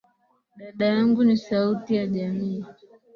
Dada 0.57 0.85
yangu 0.85 1.23
ni 1.23 1.37
sauti 1.37 1.95
ya 1.95 2.07
jamii. 2.07 2.65